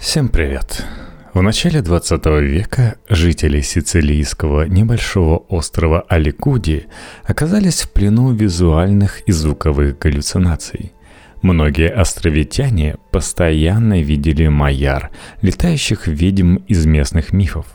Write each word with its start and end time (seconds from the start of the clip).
Всем 0.00 0.30
привет! 0.30 0.82
В 1.34 1.42
начале 1.42 1.82
20 1.82 2.24
века 2.40 2.96
жители 3.10 3.60
сицилийского 3.60 4.66
небольшого 4.66 5.36
острова 5.50 6.00
Аликуди 6.08 6.86
оказались 7.24 7.82
в 7.82 7.92
плену 7.92 8.32
визуальных 8.32 9.20
и 9.28 9.32
звуковых 9.32 9.98
галлюцинаций. 9.98 10.94
Многие 11.42 11.90
островитяне 11.90 12.96
постоянно 13.10 14.00
видели 14.00 14.48
маяр, 14.48 15.10
летающих 15.42 16.06
ведьм 16.06 16.56
из 16.66 16.86
местных 16.86 17.34
мифов. 17.34 17.66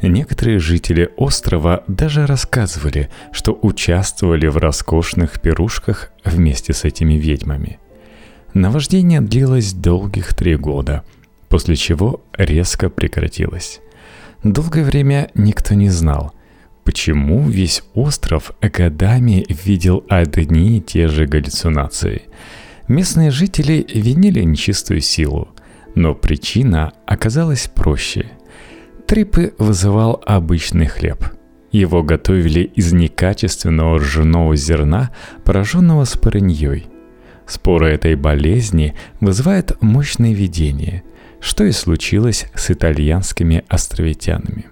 Некоторые 0.00 0.60
жители 0.60 1.10
острова 1.16 1.82
даже 1.88 2.24
рассказывали, 2.26 3.10
что 3.32 3.58
участвовали 3.60 4.46
в 4.46 4.58
роскошных 4.58 5.40
пирушках 5.40 6.12
вместе 6.24 6.72
с 6.72 6.84
этими 6.84 7.14
ведьмами. 7.14 7.80
Наваждение 8.54 9.20
длилось 9.20 9.72
долгих 9.72 10.34
три 10.34 10.54
года– 10.54 11.02
после 11.48 11.76
чего 11.76 12.22
резко 12.36 12.88
прекратилось. 12.90 13.80
Долгое 14.42 14.84
время 14.84 15.30
никто 15.34 15.74
не 15.74 15.90
знал, 15.90 16.32
почему 16.84 17.48
весь 17.48 17.82
остров 17.94 18.52
годами 18.60 19.44
видел 19.48 20.04
одни 20.08 20.78
и 20.78 20.80
те 20.80 21.08
же 21.08 21.26
галлюцинации. 21.26 22.22
Местные 22.86 23.30
жители 23.30 23.84
винили 23.92 24.42
нечистую 24.42 25.00
силу, 25.00 25.48
но 25.94 26.14
причина 26.14 26.92
оказалась 27.06 27.68
проще. 27.68 28.26
Трипы 29.06 29.54
вызывал 29.58 30.22
обычный 30.24 30.86
хлеб. 30.86 31.24
Его 31.72 32.02
готовили 32.02 32.60
из 32.60 32.92
некачественного 32.92 33.98
ржаного 33.98 34.56
зерна, 34.56 35.10
пораженного 35.44 36.04
спорыньей. 36.04 36.86
Споры 37.46 37.90
этой 37.90 38.14
болезни 38.14 38.94
вызывают 39.20 39.76
мощное 39.82 40.32
видение– 40.32 41.02
что 41.40 41.64
и 41.64 41.72
случилось 41.72 42.46
с 42.54 42.70
итальянскими 42.70 43.64
островитянами. 43.68 44.66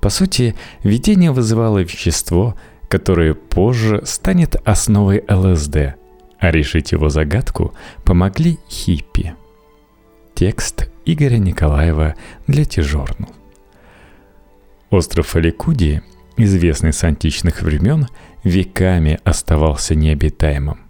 По 0.00 0.08
сути, 0.08 0.54
видение 0.82 1.30
вызывало 1.30 1.78
вещество, 1.78 2.56
которое 2.88 3.34
позже 3.34 4.02
станет 4.04 4.56
основой 4.64 5.22
ЛСД, 5.28 5.94
а 6.38 6.50
решить 6.50 6.92
его 6.92 7.08
загадку 7.08 7.74
помогли 8.04 8.58
хиппи. 8.68 9.34
Текст 10.34 10.90
Игоря 11.04 11.36
Николаева 11.36 12.14
для 12.46 12.64
Тижорнул. 12.64 13.30
Остров 14.90 15.36
Аликуди, 15.36 16.02
известный 16.36 16.92
с 16.92 17.04
античных 17.04 17.62
времен, 17.62 18.08
веками 18.42 19.20
оставался 19.22 19.94
необитаемым. 19.94 20.89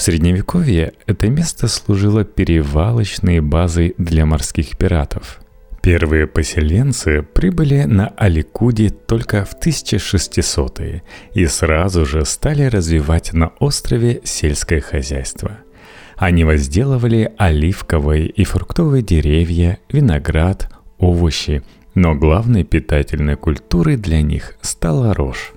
В 0.00 0.02
Средневековье 0.02 0.94
это 1.04 1.28
место 1.28 1.68
служило 1.68 2.24
перевалочной 2.24 3.40
базой 3.40 3.94
для 3.98 4.24
морских 4.24 4.78
пиратов. 4.78 5.40
Первые 5.82 6.26
поселенцы 6.26 7.22
прибыли 7.22 7.82
на 7.82 8.08
Аликуди 8.16 8.88
только 8.88 9.44
в 9.44 9.54
1600-е 9.60 11.02
и 11.34 11.44
сразу 11.44 12.06
же 12.06 12.24
стали 12.24 12.62
развивать 12.62 13.34
на 13.34 13.48
острове 13.58 14.22
сельское 14.24 14.80
хозяйство. 14.80 15.58
Они 16.16 16.44
возделывали 16.44 17.34
оливковые 17.36 18.26
и 18.26 18.44
фруктовые 18.44 19.02
деревья, 19.02 19.80
виноград, 19.92 20.72
овощи, 20.96 21.62
но 21.94 22.14
главной 22.14 22.64
питательной 22.64 23.36
культурой 23.36 23.98
для 23.98 24.22
них 24.22 24.56
стала 24.62 25.12
рожь. 25.12 25.52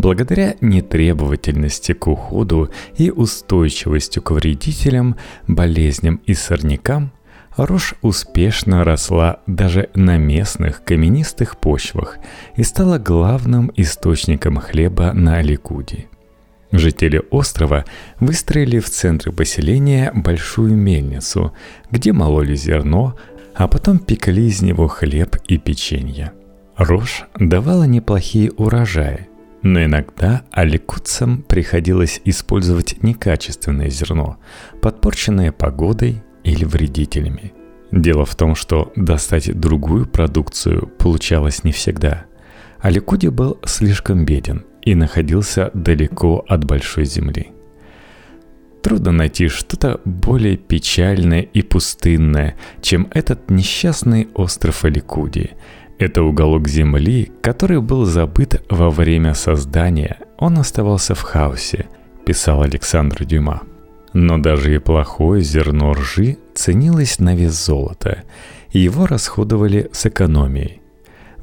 Благодаря 0.00 0.56
нетребовательности 0.62 1.92
к 1.92 2.06
уходу 2.06 2.70
и 2.96 3.10
устойчивостью 3.10 4.22
к 4.22 4.30
вредителям, 4.30 5.16
болезням 5.46 6.22
и 6.24 6.32
сорнякам, 6.32 7.12
рожь 7.54 7.94
успешно 8.00 8.82
росла 8.82 9.40
даже 9.46 9.90
на 9.94 10.16
местных 10.16 10.84
каменистых 10.84 11.58
почвах 11.58 12.16
и 12.56 12.62
стала 12.62 12.96
главным 12.96 13.70
источником 13.76 14.56
хлеба 14.56 15.12
на 15.12 15.36
Аликуде. 15.36 16.06
Жители 16.72 17.20
острова 17.30 17.84
выстроили 18.20 18.78
в 18.78 18.88
центре 18.88 19.32
поселения 19.32 20.12
большую 20.14 20.76
мельницу, 20.76 21.52
где 21.90 22.14
мололи 22.14 22.54
зерно, 22.54 23.18
а 23.54 23.68
потом 23.68 23.98
пекли 23.98 24.46
из 24.46 24.62
него 24.62 24.88
хлеб 24.88 25.36
и 25.46 25.58
печенье. 25.58 26.32
Рожь 26.78 27.24
давала 27.38 27.84
неплохие 27.84 28.50
урожаи, 28.52 29.29
но 29.62 29.84
иногда 29.84 30.44
аликутцам 30.50 31.42
приходилось 31.42 32.20
использовать 32.24 33.02
некачественное 33.02 33.90
зерно, 33.90 34.38
подпорченное 34.80 35.52
погодой 35.52 36.22
или 36.44 36.64
вредителями. 36.64 37.52
Дело 37.92 38.24
в 38.24 38.34
том, 38.36 38.54
что 38.54 38.92
достать 38.96 39.58
другую 39.58 40.06
продукцию 40.06 40.86
получалось 40.86 41.64
не 41.64 41.72
всегда. 41.72 42.26
Аликуди 42.80 43.26
был 43.26 43.58
слишком 43.64 44.24
беден 44.24 44.64
и 44.82 44.94
находился 44.94 45.70
далеко 45.74 46.44
от 46.48 46.64
большой 46.64 47.04
земли. 47.04 47.48
Трудно 48.82 49.12
найти 49.12 49.48
что-то 49.48 50.00
более 50.06 50.56
печальное 50.56 51.42
и 51.42 51.60
пустынное, 51.60 52.56
чем 52.80 53.08
этот 53.12 53.50
несчастный 53.50 54.28
остров 54.34 54.84
Аликуди– 54.84 55.50
это 56.00 56.22
уголок 56.22 56.66
Земли, 56.66 57.30
который 57.42 57.80
был 57.80 58.06
забыт 58.06 58.64
во 58.70 58.88
время 58.88 59.34
создания. 59.34 60.18
Он 60.38 60.58
оставался 60.58 61.14
в 61.14 61.20
хаосе, 61.20 61.86
писал 62.24 62.62
Александр 62.62 63.26
Дюма. 63.26 63.62
Но 64.14 64.38
даже 64.38 64.74
и 64.74 64.78
плохое 64.78 65.42
зерно 65.42 65.92
ржи 65.92 66.38
ценилось 66.54 67.18
на 67.18 67.36
вес 67.36 67.52
золота, 67.52 68.24
его 68.70 69.06
расходовали 69.06 69.90
с 69.92 70.06
экономией. 70.06 70.80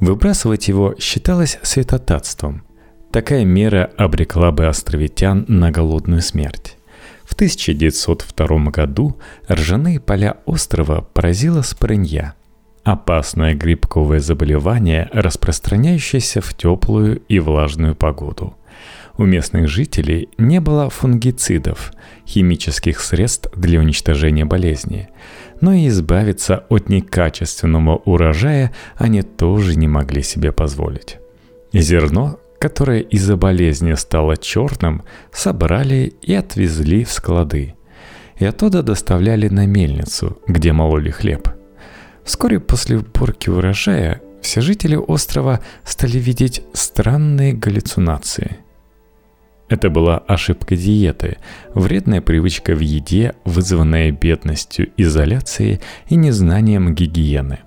Выбрасывать 0.00 0.66
его 0.66 0.96
считалось 0.98 1.58
святотатством. 1.62 2.64
Такая 3.12 3.44
мера 3.44 3.90
обрекла 3.96 4.50
бы 4.50 4.66
островитян 4.66 5.44
на 5.46 5.70
голодную 5.70 6.20
смерть. 6.20 6.76
В 7.22 7.34
1902 7.34 8.70
году 8.70 9.18
ржаные 9.48 10.00
поля 10.00 10.38
острова 10.46 11.02
поразила 11.14 11.62
спрынья– 11.62 12.34
Опасное 12.84 13.54
грибковое 13.54 14.20
заболевание, 14.20 15.08
распространяющееся 15.12 16.40
в 16.40 16.54
теплую 16.54 17.20
и 17.28 17.38
влажную 17.38 17.94
погоду. 17.94 18.54
У 19.18 19.24
местных 19.24 19.68
жителей 19.68 20.28
не 20.38 20.60
было 20.60 20.88
фунгицидов, 20.90 21.92
химических 22.24 23.00
средств 23.00 23.50
для 23.56 23.80
уничтожения 23.80 24.44
болезни. 24.44 25.08
Но 25.60 25.72
и 25.72 25.88
избавиться 25.88 26.64
от 26.68 26.88
некачественного 26.88 27.96
урожая 27.96 28.72
они 28.96 29.22
тоже 29.22 29.76
не 29.76 29.88
могли 29.88 30.22
себе 30.22 30.52
позволить. 30.52 31.18
Зерно, 31.72 32.38
которое 32.60 33.00
из-за 33.00 33.36
болезни 33.36 33.94
стало 33.94 34.36
черным, 34.36 35.02
собрали 35.32 36.14
и 36.22 36.32
отвезли 36.32 37.02
в 37.02 37.10
склады. 37.10 37.74
И 38.38 38.44
оттуда 38.44 38.84
доставляли 38.84 39.48
на 39.48 39.66
мельницу, 39.66 40.38
где 40.46 40.72
мололи 40.72 41.10
хлеб– 41.10 41.48
Вскоре 42.28 42.60
после 42.60 42.98
уборки 42.98 43.48
урожая 43.48 44.20
все 44.42 44.60
жители 44.60 44.96
острова 44.96 45.60
стали 45.82 46.18
видеть 46.18 46.62
странные 46.74 47.54
галлюцинации. 47.54 48.58
Это 49.70 49.88
была 49.88 50.18
ошибка 50.18 50.76
диеты, 50.76 51.38
вредная 51.72 52.20
привычка 52.20 52.74
в 52.74 52.80
еде, 52.80 53.34
вызванная 53.46 54.12
бедностью, 54.12 54.90
изоляцией 54.98 55.80
и 56.10 56.16
незнанием 56.16 56.94
гигиены. 56.94 57.60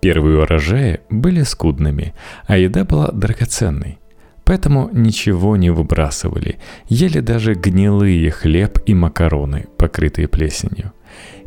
Первые 0.00 0.40
урожаи 0.40 1.00
были 1.10 1.42
скудными, 1.42 2.14
а 2.46 2.56
еда 2.56 2.86
была 2.86 3.08
драгоценной. 3.12 3.98
Поэтому 4.42 4.88
ничего 4.90 5.58
не 5.58 5.68
выбрасывали, 5.68 6.58
ели 6.88 7.20
даже 7.20 7.52
гнилые 7.52 8.30
хлеб 8.30 8.78
и 8.86 8.94
макароны, 8.94 9.66
покрытые 9.76 10.28
плесенью. 10.28 10.94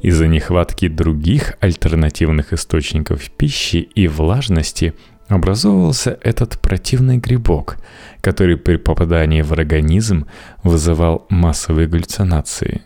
Из-за 0.02 0.28
нехватки 0.28 0.88
других 0.88 1.54
альтернативных 1.60 2.54
источников 2.54 3.30
пищи 3.32 3.88
и 3.94 4.08
влажности 4.08 4.96
образовывался 5.28 6.18
этот 6.24 6.60
противный 6.60 7.18
грибок, 7.18 7.78
который 8.20 8.58
при 8.58 8.78
попадании 8.78 9.44
в 9.44 9.54
организм 9.54 10.26
вызывал 10.64 11.28
массовые 11.30 11.88
галлюцинации. 11.88 12.82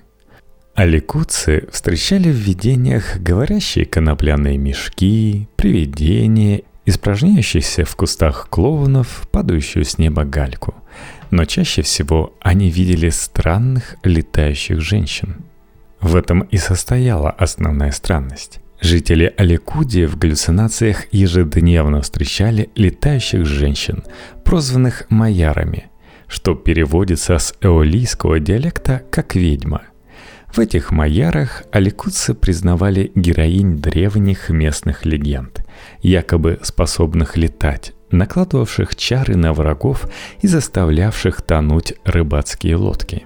Аликутцы 0.76 1.70
встречали 1.72 2.30
в 2.30 2.36
видениях 2.36 3.18
говорящие 3.22 3.86
конопляные 3.86 4.58
мешки, 4.58 5.48
привидения, 5.56 6.64
испражняющихся 6.86 7.86
в 7.86 7.96
кустах 7.96 8.50
клоунов, 8.50 9.26
падающую 9.32 9.86
с 9.86 9.98
неба 9.98 10.26
гальку. 10.26 10.76
Но 11.32 11.46
чаще 11.46 11.82
всего 11.82 12.34
они 12.42 12.70
видели 12.70 13.08
странных 13.10 13.96
летающих 14.04 14.82
женщин– 14.82 15.38
в 16.06 16.16
этом 16.16 16.42
и 16.42 16.58
состояла 16.58 17.32
основная 17.32 17.92
странность. 17.92 18.60
Жители 18.80 19.34
Аликуди 19.38 20.06
в 20.06 20.18
галлюцинациях 20.18 21.12
ежедневно 21.12 22.02
встречали 22.02 22.70
летающих 22.76 23.46
женщин, 23.46 24.04
прозванных 24.44 25.06
майярами, 25.10 25.86
что 26.28 26.54
переводится 26.54 27.38
с 27.40 27.56
эолийского 27.62 28.40
диалекта 28.40 29.02
как 29.10 29.36
«ведьма». 29.36 29.82
В 30.54 30.60
этих 30.60 30.92
майярах 30.92 31.64
аликутцы 31.72 32.34
признавали 32.34 33.12
героинь 33.16 33.78
древних 33.78 34.50
местных 34.50 35.06
легенд, 35.06 35.66
якобы 36.02 36.60
способных 36.62 37.36
летать, 37.36 37.94
накладывавших 38.12 38.96
чары 38.96 39.36
на 39.36 39.54
врагов 39.54 40.08
и 40.42 40.48
заставлявших 40.48 41.42
тонуть 41.42 41.96
рыбацкие 42.06 42.76
лодки. 42.76 43.26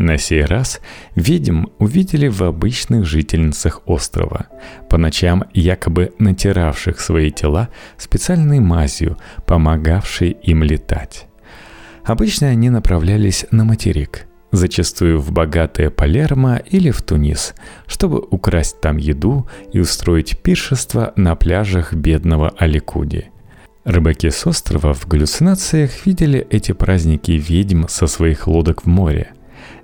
На 0.00 0.16
сей 0.16 0.46
раз 0.46 0.80
ведьм 1.14 1.66
увидели 1.78 2.26
в 2.26 2.42
обычных 2.42 3.04
жительницах 3.04 3.82
острова, 3.84 4.46
по 4.88 4.96
ночам 4.96 5.44
якобы 5.52 6.14
натиравших 6.18 6.98
свои 6.98 7.30
тела 7.30 7.68
специальной 7.98 8.60
мазью, 8.60 9.18
помогавшей 9.44 10.30
им 10.30 10.62
летать. 10.62 11.26
Обычно 12.02 12.48
они 12.48 12.70
направлялись 12.70 13.44
на 13.50 13.64
материк, 13.64 14.26
зачастую 14.52 15.20
в 15.20 15.32
богатое 15.32 15.90
Палермо 15.90 16.56
или 16.56 16.90
в 16.90 17.02
Тунис, 17.02 17.54
чтобы 17.86 18.20
украсть 18.30 18.80
там 18.80 18.96
еду 18.96 19.50
и 19.70 19.80
устроить 19.80 20.38
пиршество 20.38 21.12
на 21.16 21.34
пляжах 21.34 21.92
бедного 21.92 22.54
Аликуди– 22.56 23.26
Рыбаки 23.84 24.28
с 24.28 24.46
острова 24.46 24.92
в 24.92 25.06
галлюцинациях 25.06 26.04
видели 26.04 26.46
эти 26.50 26.72
праздники 26.72 27.32
ведьм 27.32 27.86
со 27.88 28.06
своих 28.06 28.46
лодок 28.46 28.84
в 28.84 28.86
море. 28.86 29.32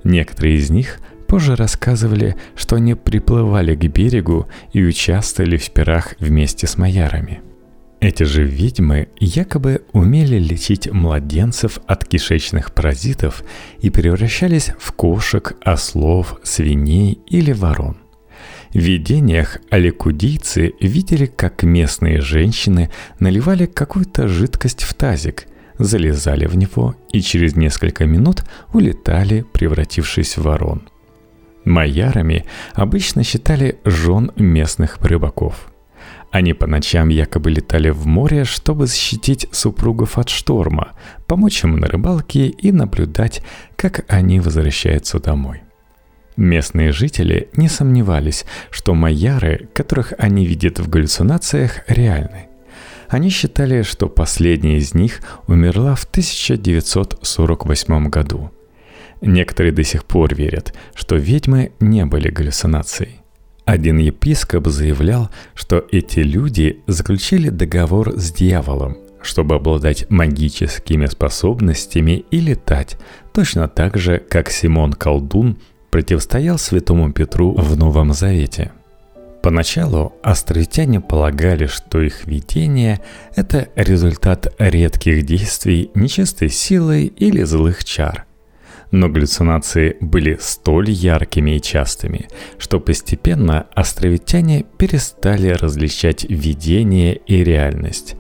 Некоторые 0.05 0.56
из 0.56 0.70
них 0.70 0.99
позже 1.26 1.56
рассказывали, 1.56 2.37
что 2.55 2.76
они 2.76 2.94
приплывали 2.94 3.75
к 3.75 3.84
берегу 3.87 4.46
и 4.73 4.84
участвовали 4.84 5.56
в 5.56 5.70
пирах 5.70 6.14
вместе 6.20 6.67
с 6.67 6.76
маярами. 6.76 7.40
Эти 8.00 8.25
же 8.25 8.44
ведьмы 8.44 9.08
якобы 9.19 9.82
умели 9.93 10.38
лечить 10.38 10.90
младенцев 10.93 11.78
от 11.87 12.05
кишечных 12.05 12.73
паразитов 12.73 13.43
и 13.81 13.88
превращались 13.90 14.70
в 14.78 14.93
кошек, 14.93 15.56
ослов, 15.62 16.38
свиней 16.43 17.19
или 17.26 17.52
ворон. 17.52 17.96
В 18.73 18.78
видениях 18.78 19.58
аликудийцы 19.70 20.75
видели, 20.81 21.25
как 21.25 21.62
местные 21.62 22.20
женщины 22.20 22.90
наливали 23.19 23.64
какую-то 23.64 24.28
жидкость 24.28 24.82
в 24.82 24.93
тазик, 24.93 25.46
залезали 25.78 26.46
в 26.46 26.56
него 26.56 26.94
и 27.12 27.20
через 27.20 27.56
несколько 27.56 28.06
минут 28.06 28.44
улетали, 28.73 29.44
превратившись 29.52 30.37
в 30.37 30.43
ворон. 30.43 30.88
Майярами 31.64 32.44
обычно 32.75 33.25
считали 33.25 33.78
жен 33.84 34.31
местных 34.37 34.99
рыбаков. 35.00 35.69
Они 36.31 36.52
по 36.55 36.67
ночам 36.67 37.08
якобы 37.08 37.50
летали 37.50 37.90
в 37.90 38.06
море, 38.06 38.44
чтобы 38.44 38.87
защитить 38.87 39.49
супругов 39.52 40.19
от 40.19 40.28
шторма, 40.28 40.93
помочь 41.26 41.64
им 41.64 41.78
на 41.78 41.87
рыбалке 41.87 42.49
и 42.49 42.73
наблюдать, 42.73 43.43
как 43.76 44.05
они 44.08 44.40
возвращаются 44.40 45.19
домой. 45.19 45.62
Местные 46.37 46.93
жители 46.93 47.49
не 47.56 47.69
сомневались, 47.69 48.44
что 48.70 48.94
майяры, 48.94 49.69
которых 49.73 50.12
они 50.19 50.44
видят 50.44 50.78
в 50.78 50.88
галлюцинациях, 50.88 51.81
реальны. 51.88 52.45
Они 53.08 53.31
считали, 53.31 53.82
что 53.82 54.08
последняя 54.08 54.79
из 54.79 54.94
них 54.94 55.20
умерла 55.47 55.94
в 55.94 56.05
1948 56.05 58.08
году. 58.08 58.50
Некоторые 59.20 59.73
до 59.73 59.85
сих 59.85 60.05
пор 60.05 60.35
верят, 60.35 60.75
что 60.94 61.17
ведьмы 61.17 61.73
не 61.81 62.05
были 62.05 62.29
галлюцинацией. 62.29 63.20
Один 63.64 63.99
епископ 63.99 64.69
заявлял, 64.69 65.31
что 65.55 65.85
эти 65.91 66.20
люди 66.20 66.82
заключили 66.87 67.49
договор 67.49 68.12
с 68.17 68.32
дьяволом, 68.32 68.99
чтобы 69.23 69.56
обладать 69.56 70.09
магическими 70.09 71.06
способностями 71.06 72.25
и 72.31 72.38
летать, 72.38 72.97
точно 73.32 73.67
так 73.67 73.97
же, 73.97 74.19
как 74.19 74.50
Симон 74.50 74.93
Колдун 74.93 75.59
противостоял 75.91 76.59
святому 76.59 77.12
Петру 77.12 77.55
в 77.55 77.76
Новом 77.76 78.12
Завете. 78.12 78.73
Поначалу 79.46 80.12
островитяне 80.25 81.00
полагали, 81.00 81.66
что 81.66 82.00
их 82.00 82.26
видение– 82.26 83.00
это 83.37 83.69
результат 83.76 84.52
редких 84.58 85.25
действий 85.25 85.93
нечистой 85.94 86.48
силой 86.48 87.06
или 87.06 87.44
злых 87.44 87.84
чар. 87.84 88.26
Но 88.90 89.08
галлюцинации 89.08 89.98
были 90.00 90.37
столь 90.40 90.90
яркими 90.90 91.52
и 91.52 91.62
частыми, 91.62 92.28
что 92.58 92.81
постепенно 92.81 93.69
островитяне 93.72 94.64
перестали 94.78 95.50
различать 95.50 96.25
видение 96.28 97.14
и 97.14 97.44
реальность. 97.44 98.16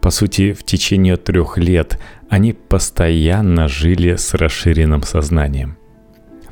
По 0.00 0.08
сути, 0.08 0.54
в 0.54 0.64
течение 0.64 1.18
трех 1.18 1.58
лет 1.58 2.00
они 2.30 2.54
постоянно 2.54 3.68
жили 3.68 4.16
с 4.16 4.32
расширенным 4.32 5.02
сознанием. 5.02 5.76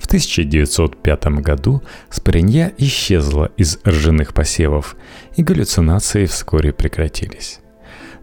В 0.08 0.10
1905 0.10 1.26
году 1.42 1.82
спринья 2.08 2.72
исчезла 2.78 3.50
из 3.58 3.78
ржаных 3.86 4.32
посевов, 4.32 4.96
и 5.36 5.42
галлюцинации 5.42 6.24
вскоре 6.24 6.72
прекратились. 6.72 7.60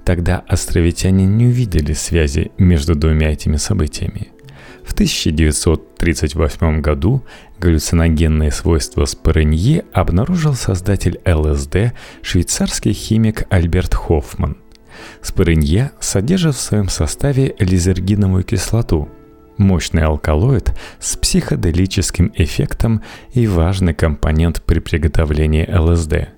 Тогда 0.03 0.43
островитяне 0.47 1.27
не 1.27 1.45
увидели 1.45 1.93
связи 1.93 2.51
между 2.57 2.95
двумя 2.95 3.31
этими 3.31 3.57
событиями. 3.57 4.29
В 4.83 4.93
1938 4.93 6.81
году 6.81 7.23
галлюциногенные 7.59 8.51
свойства 8.51 9.05
споренье 9.05 9.85
обнаружил 9.93 10.55
создатель 10.55 11.19
ЛСД, 11.23 11.93
швейцарский 12.23 12.93
химик 12.93 13.43
Альберт 13.51 13.93
Хоффман. 13.93 14.57
Споренье 15.21 15.91
содержит 15.99 16.55
в 16.55 16.61
своем 16.61 16.89
составе 16.89 17.53
лизергиновую 17.59 18.43
кислоту– 18.43 19.07
Мощный 19.57 20.03
алкалоид 20.03 20.73
с 20.99 21.15
психоделическим 21.15 22.31
эффектом 22.35 23.01
и 23.33 23.47
важный 23.47 23.93
компонент 23.93 24.61
при 24.63 24.79
приготовлении 24.79 25.65
ЛСД. 25.71 26.29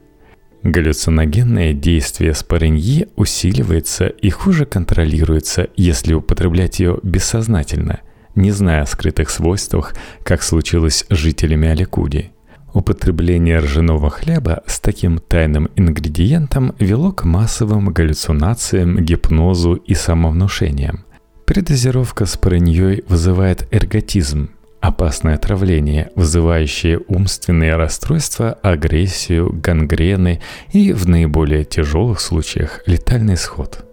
Галлюциногенное 0.61 1.73
действие 1.73 2.33
спореньи 2.35 3.07
усиливается 3.15 4.07
и 4.07 4.29
хуже 4.29 4.65
контролируется, 4.65 5.67
если 5.75 6.13
употреблять 6.13 6.79
ее 6.79 6.99
бессознательно, 7.01 8.01
не 8.35 8.51
зная 8.51 8.83
о 8.83 8.85
скрытых 8.85 9.31
свойствах, 9.31 9.95
как 10.23 10.43
случилось 10.43 11.05
с 11.09 11.15
жителями 11.15 11.69
Аликуди. 11.69 12.31
Употребление 12.73 13.57
ржаного 13.57 14.11
хлеба 14.11 14.61
с 14.67 14.79
таким 14.79 15.17
тайным 15.17 15.69
ингредиентом 15.75 16.75
вело 16.77 17.11
к 17.11 17.23
массовым 17.23 17.89
галлюцинациям, 17.89 18.97
гипнозу 18.97 19.73
и 19.73 19.95
самовнушениям. 19.95 21.06
Передозировка 21.47 22.25
с 22.25 22.35
параньей 22.35 23.05
вызывает 23.07 23.69
эрготизм, 23.71 24.51
опасное 24.81 25.35
отравление, 25.35 26.11
вызывающее 26.13 26.99
умственные 27.07 27.77
расстройства, 27.77 28.51
агрессию, 28.61 29.53
гангрены 29.53 30.41
и 30.73 30.91
в 30.91 31.07
наиболее 31.07 31.63
тяжелых 31.63 32.19
случаях 32.19 32.83
летальный 32.85 33.35
исход. 33.35 33.85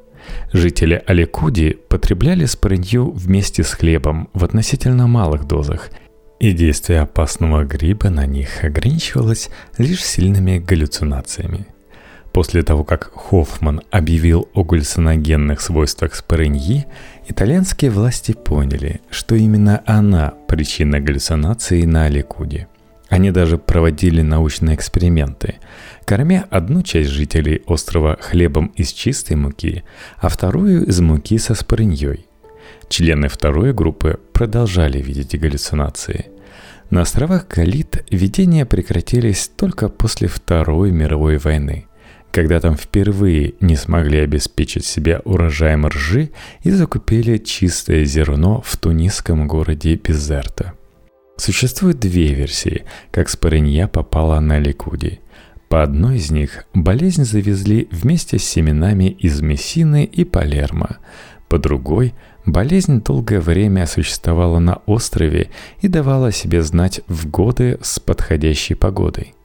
Жители 0.52 1.00
Аликуди 1.06 1.78
потребляли 1.88 2.44
спорынью 2.46 3.12
вместе 3.12 3.62
с 3.62 3.72
хлебом 3.72 4.30
в 4.34 4.42
относительно 4.44 5.06
малых 5.06 5.46
дозах, 5.46 5.90
и 6.40 6.50
действие 6.50 7.02
опасного 7.02 7.62
гриба 7.62 8.10
на 8.10 8.26
них 8.26 8.64
ограничивалось 8.64 9.48
лишь 9.78 10.04
сильными 10.04 10.58
галлюцинациями– 10.58 11.68
После 12.34 12.64
того, 12.64 12.82
как 12.82 13.12
Хоффман 13.14 13.82
объявил 13.92 14.48
о 14.54 14.64
галлюциногенных 14.64 15.60
свойствах 15.60 16.16
спорыньи, 16.16 16.84
итальянские 17.28 17.92
власти 17.92 18.32
поняли, 18.32 19.00
что 19.08 19.36
именно 19.36 19.84
она 19.86 20.34
причина 20.48 20.98
галлюцинации 20.98 21.84
на 21.84 22.06
Аликуде. 22.06 22.66
Они 23.08 23.30
даже 23.30 23.56
проводили 23.56 24.20
научные 24.22 24.74
эксперименты, 24.74 25.54
кормя 26.06 26.44
одну 26.50 26.82
часть 26.82 27.10
жителей 27.10 27.62
острова 27.66 28.18
хлебом 28.20 28.72
из 28.74 28.92
чистой 28.92 29.36
муки, 29.36 29.84
а 30.18 30.28
вторую 30.28 30.86
из 30.86 31.00
муки 31.00 31.38
со 31.38 31.54
спорыньей. 31.54 32.26
Члены 32.88 33.28
второй 33.28 33.72
группы 33.72 34.18
продолжали 34.32 35.00
видеть 35.00 35.38
галлюцинации. 35.38 36.26
На 36.90 37.02
островах 37.02 37.46
Галит 37.46 38.04
видения 38.10 38.66
прекратились 38.66 39.48
только 39.56 39.88
после 39.88 40.26
Второй 40.26 40.90
мировой 40.90 41.38
войны– 41.38 41.86
когда 42.34 42.58
там 42.58 42.76
впервые 42.76 43.54
не 43.60 43.76
смогли 43.76 44.18
обеспечить 44.18 44.84
себя 44.84 45.22
урожаем 45.24 45.86
ржи 45.86 46.30
и 46.64 46.70
закупили 46.72 47.38
чистое 47.38 48.04
зерно 48.04 48.60
в 48.66 48.76
тунисском 48.76 49.46
городе 49.46 49.94
Безерта. 49.94 50.72
Существует 51.36 52.00
две 52.00 52.34
версии, 52.34 52.86
как 53.12 53.28
спорынья 53.28 53.86
попала 53.86 54.40
на 54.40 54.58
Ликуди. 54.58 55.20
По 55.68 55.84
одной 55.84 56.16
из 56.16 56.32
них 56.32 56.64
болезнь 56.74 57.24
завезли 57.24 57.86
вместе 57.92 58.40
с 58.40 58.44
семенами 58.44 59.10
из 59.10 59.40
Мессины 59.40 60.04
и 60.04 60.24
Палермо. 60.24 60.96
По 61.48 61.58
другой 61.58 62.14
болезнь 62.44 63.00
долгое 63.00 63.38
время 63.38 63.86
существовала 63.86 64.58
на 64.58 64.82
острове 64.86 65.50
и 65.82 65.86
давала 65.86 66.32
себе 66.32 66.62
знать 66.62 67.00
в 67.06 67.30
годы 67.30 67.78
с 67.80 68.00
подходящей 68.00 68.74
погодой– 68.74 69.34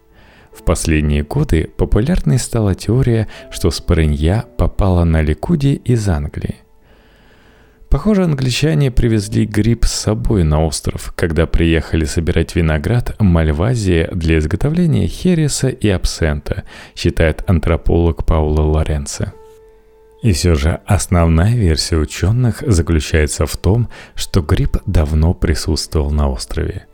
в 0.53 0.63
последние 0.63 1.23
годы 1.23 1.69
популярной 1.77 2.39
стала 2.39 2.75
теория, 2.75 3.27
что 3.51 3.71
спорынья 3.71 4.45
попала 4.57 5.03
на 5.03 5.21
Ликуди 5.21 5.81
из 5.83 6.07
Англии. 6.09 6.57
Похоже, 7.89 8.23
англичане 8.23 8.91
привезли 8.91 9.45
гриб 9.47 9.85
с 9.85 9.91
собой 9.91 10.43
на 10.43 10.63
остров, 10.63 11.11
когда 11.15 11.47
приехали 11.47 12.05
собирать 12.05 12.55
виноград 12.55 13.15
Мальвазия 13.19 14.09
для 14.11 14.37
изготовления 14.37 15.07
хереса 15.07 15.69
и 15.69 15.89
абсента, 15.89 16.65
считает 16.95 17.43
антрополог 17.49 18.25
Паула 18.27 18.61
Лоренцо. 18.61 19.33
И 20.21 20.33
все 20.33 20.53
же 20.53 20.81
основная 20.85 21.55
версия 21.55 21.97
ученых 21.97 22.61
заключается 22.67 23.47
в 23.47 23.57
том, 23.57 23.89
что 24.13 24.41
гриб 24.41 24.77
давно 24.85 25.33
присутствовал 25.33 26.11
на 26.11 26.29
острове. 26.29 26.85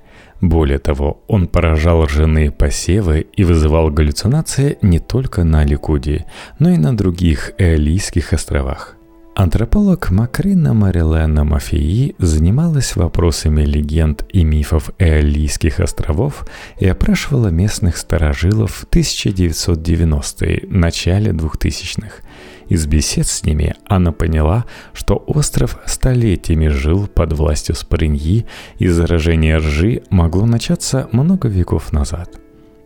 Более 0.41 0.79
того, 0.79 1.23
он 1.27 1.47
поражал 1.47 2.05
ржаные 2.05 2.51
посевы 2.51 3.25
и 3.33 3.43
вызывал 3.43 3.89
галлюцинации 3.89 4.77
не 4.81 4.99
только 4.99 5.43
на 5.43 5.63
Ликудии, 5.63 6.25
но 6.59 6.69
и 6.69 6.77
на 6.77 6.95
других 6.95 7.53
Эолийских 7.57 8.33
островах. 8.33 8.95
Антрополог 9.37 10.11
Макрина 10.11 10.73
Марилена 10.73 11.43
Мафии 11.43 12.15
занималась 12.19 12.95
вопросами 12.95 13.63
легенд 13.65 14.25
и 14.31 14.45
мифов 14.45 14.91
Эолийских 14.97 15.81
островов 15.81 16.45
и 16.79 16.87
опрашивала 16.87 17.49
местных 17.49 17.97
старожилов 17.97 18.71
в 18.73 18.85
1990-е, 18.85 20.67
начале 20.69 21.31
2000-х. 21.31 22.23
Из 22.69 22.85
бесед 22.87 23.27
с 23.27 23.43
ними 23.43 23.75
она 23.87 24.11
поняла, 24.11 24.65
что 24.93 25.23
остров 25.27 25.77
столетиями 25.85 26.67
жил 26.67 27.07
под 27.07 27.33
властью 27.33 27.75
Спариньи, 27.75 28.45
и 28.79 28.87
заражение 28.87 29.57
ржи 29.57 30.01
могло 30.09 30.45
начаться 30.45 31.07
много 31.11 31.47
веков 31.47 31.93
назад. 31.93 32.39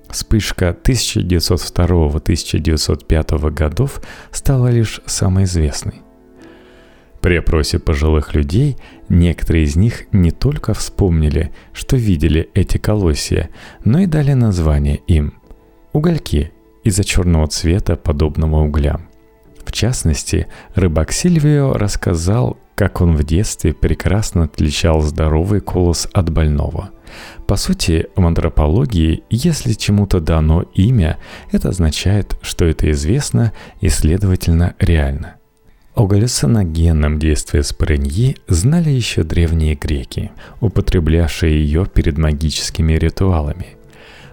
Вспышка 0.10 0.76
1902-1905 0.84 3.52
годов 3.52 4.02
стала 4.32 4.68
лишь 4.68 5.00
самой 5.06 5.46
известной. 5.46 6.02
При 7.22 7.38
опросе 7.38 7.80
пожилых 7.80 8.34
людей 8.34 8.78
некоторые 9.10 9.66
из 9.66 9.76
них 9.76 10.06
не 10.12 10.32
только 10.32 10.74
вспомнили, 10.74 11.52
что 11.74 11.98
видели 11.98 12.50
эти 12.54 12.78
колосья, 12.78 13.50
но 13.84 14.00
и 14.00 14.06
дали 14.06 14.32
название 14.34 15.02
им– 15.08 15.34
угольки 15.94 16.52
из-за 16.84 17.04
черного 17.04 17.48
цвета, 17.48 17.96
подобного 17.96 18.62
углям. 18.62 19.09
В 19.70 19.72
частности, 19.72 20.48
рыбак 20.74 21.12
Сильвио 21.12 21.74
рассказал, 21.74 22.58
как 22.74 23.02
он 23.02 23.16
в 23.16 23.24
детстве 23.24 23.72
прекрасно 23.72 24.46
отличал 24.46 25.02
здоровый 25.02 25.62
колос 25.62 26.08
от 26.12 26.32
больного. 26.32 26.90
По 27.46 27.56
сути, 27.56 28.08
в 28.16 28.26
антропологии, 28.26 29.24
если 29.30 29.74
чему-то 29.74 30.22
дано 30.22 30.64
имя, 30.74 31.20
это 31.52 31.70
означает, 31.70 32.36
что 32.42 32.66
это 32.66 32.90
известно 32.90 33.54
и, 33.80 33.90
следовательно, 33.90 34.74
реально. 34.80 35.36
О 35.94 36.08
галлюциногенном 36.08 37.20
действии 37.20 37.62
спореньи 37.62 38.38
знали 38.48 38.90
еще 38.90 39.22
древние 39.22 39.76
греки, 39.76 40.32
употреблявшие 40.62 41.64
ее 41.64 41.86
перед 41.86 42.18
магическими 42.18 42.94
ритуалами. 42.94 43.79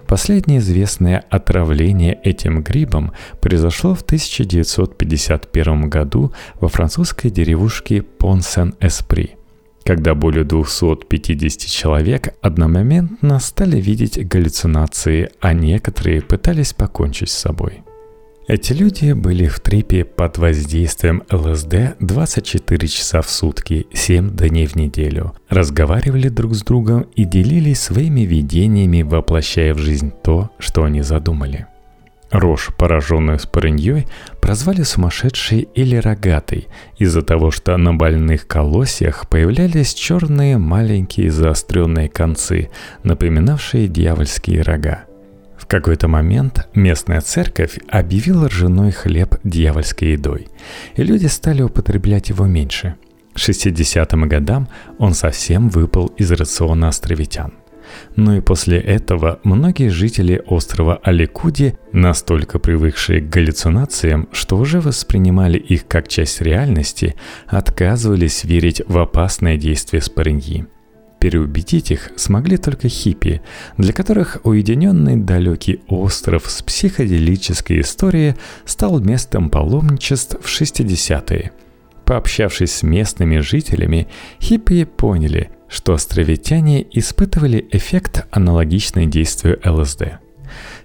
Последнее 0.09 0.61
известное 0.61 1.25
отравление 1.31 2.19
этим 2.23 2.63
грибом 2.63 3.13
произошло 3.41 3.95
в 3.95 4.03
1951 4.03 5.91
году 5.91 6.33
во 6.61 6.69
французской 6.69 7.29
деревушке 7.29 8.03
Пон-Сен-Эспри, 8.03 9.37
когда 9.85 10.15
более 10.15 10.45
250 10.45 11.69
человек 11.69 12.35
одномоментно 12.41 13.41
стали 13.41 13.81
видеть 13.81 14.25
галлюцинации, 14.25 15.31
а 15.41 15.53
некоторые 15.53 16.23
пытались 16.23 16.73
покончить 16.73 17.31
с 17.31 17.39
собой. 17.39 17.83
Эти 18.49 18.73
люди 18.73 19.11
были 19.11 19.49
в 19.49 19.59
трипе 19.59 20.05
под 20.05 20.39
воздействием 20.39 21.25
ЛСД 21.33 21.97
24 21.99 22.87
часа 22.87 23.21
в 23.21 23.29
сутки, 23.29 23.89
7 23.93 24.31
дней 24.37 24.67
в 24.69 24.77
неделю, 24.77 25.35
разговаривали 25.49 26.29
друг 26.29 26.55
с 26.55 26.63
другом 26.63 27.07
и 27.17 27.25
делились 27.25 27.81
своими 27.81 28.21
видениями, 28.21 29.03
воплощая 29.03 29.75
в 29.75 29.79
жизнь 29.79 30.13
то, 30.23 30.51
что 30.61 30.85
они 30.85 31.03
задумали. 31.03 31.67
Рожь, 32.31 32.71
пораженную 32.79 33.41
спорыньей, 33.41 34.07
прозвали 34.41 34.83
сумасшедшей 34.83 35.69
или 35.75 35.97
рогатой 35.97 36.69
из-за 36.99 37.23
того, 37.23 37.51
что 37.51 37.77
на 37.77 37.95
больных 37.95 38.47
колосьях 38.47 39.29
появлялись 39.29 39.93
черные 39.93 40.57
маленькие 40.59 41.33
заостренные 41.33 42.09
концы, 42.09 42.71
напоминавшие 43.03 43.89
дьявольские 43.89 44.63
рога. 44.63 45.06
Какой-то 45.69 46.07
момент 46.07 46.69
местная 46.75 47.21
церковь 47.21 47.79
объявила 47.89 48.49
ржаной 48.49 48.93
хлеб 48.93 49.37
дьявольской 49.43 50.13
едой, 50.13 50.49
и 50.95 51.03
люди 51.03 51.27
стали 51.27 51.63
употреблять 51.63 52.29
его 52.29 52.47
меньше. 52.47 52.95
К 53.35 53.39
60-м 53.39 54.29
годам 54.29 54.69
он 54.99 55.15
совсем 55.15 55.69
выпал 55.69 56.07
из 56.17 56.31
рациона 56.31 56.89
островитян. 56.89 57.53
Но 58.17 58.37
и 58.37 58.41
после 58.41 58.79
этого 58.79 59.41
многие 59.45 59.89
жители 59.89 60.43
острова 60.47 60.99
Аликуди, 61.03 61.77
настолько 61.93 62.59
привыкшие 62.59 63.21
к 63.21 63.29
галлюцинациям, 63.29 64.29
что 64.33 64.57
уже 64.57 64.81
воспринимали 64.81 65.59
их 65.59 65.87
как 65.87 66.09
часть 66.09 66.41
реальности, 66.41 67.15
отказывались 67.47 68.45
верить 68.45 68.83
в 68.87 68.99
опасное 68.99 69.57
действие 69.57 70.01
спареньи. 70.01 70.67
Переубедить 71.27 71.91
их 71.91 72.13
смогли 72.15 72.57
только 72.57 72.89
хиппи, 72.89 73.43
для 73.79 73.93
которых 73.93 74.37
уединенный 74.45 75.17
далекий 75.17 75.81
остров 75.89 76.49
с 76.49 76.63
психоделической 76.63 77.81
историей 77.81 78.37
стал 78.65 79.01
местом 79.01 79.51
паломничеств 79.51 80.37
в 80.41 80.47
60-е. 80.47 81.51
Пообщавшись 82.05 82.77
с 82.77 82.83
местными 82.85 83.41
жителями, 83.41 84.07
хиппи 84.41 84.85
поняли, 84.85 85.51
что 85.69 85.95
островитяне 85.95 86.87
испытывали 86.93 87.67
эффект, 87.73 88.25
аналогичный 88.31 89.07
действию 89.07 89.59
ЛСД. 89.65 90.21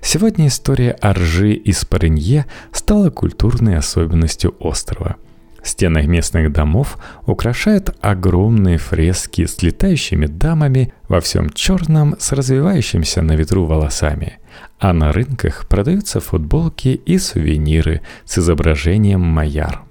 Сегодня 0.01 0.48
история 0.48 0.93
о 0.93 1.13
ржи 1.13 1.53
из 1.53 1.86
Паренье 1.86 2.48
стала 2.71 3.12
культурной 3.12 3.77
особенностью 3.77 4.55
острова– 4.57 5.17
Стены 5.63 6.08
местных 6.08 6.51
домов 6.51 6.98
украшают 7.25 7.96
огромные 8.01 8.77
фрески 8.77 9.46
с 9.46 9.62
летающими 9.62 10.25
дамами 10.25 10.94
во 11.08 11.22
всем 11.22 11.51
черном 11.51 12.15
с 12.20 12.32
развивающимся 12.32 13.22
на 13.22 13.36
ветру 13.36 13.65
волосами. 13.65 14.39
А 14.80 14.91
на 14.94 15.12
рынках 15.12 15.68
продаются 15.68 16.20
футболки 16.20 16.89
и 16.89 17.18
сувениры 17.20 18.01
с 18.25 18.39
изображением 18.39 19.22
маяр. 19.22 19.84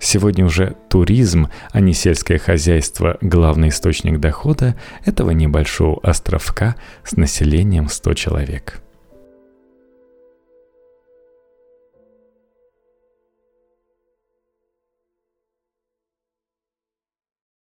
Сегодня 0.00 0.44
уже 0.44 0.74
туризм, 0.88 1.48
а 1.70 1.80
не 1.80 1.92
сельское 1.92 2.38
хозяйство, 2.38 3.18
главный 3.20 3.68
источник 3.68 4.18
дохода 4.18 4.74
этого 5.04 5.30
небольшого 5.30 6.00
островка 6.02 6.74
с 7.04 7.16
населением 7.16 7.88
100 7.88 8.14
человек. 8.14 8.82